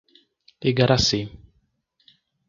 [0.69, 1.19] Igaracy